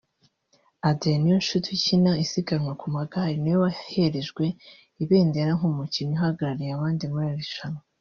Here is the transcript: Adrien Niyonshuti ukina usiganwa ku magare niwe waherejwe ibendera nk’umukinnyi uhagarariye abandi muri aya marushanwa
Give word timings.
Adrien 0.89 1.19
Niyonshuti 1.23 1.67
ukina 1.77 2.09
usiganwa 2.23 2.73
ku 2.81 2.87
magare 2.95 3.33
niwe 3.37 3.59
waherejwe 3.63 4.45
ibendera 5.03 5.51
nk’umukinnyi 5.57 6.13
uhagarariye 6.17 6.71
abandi 6.73 7.03
muri 7.11 7.25
aya 7.27 7.33
marushanwa 7.39 7.81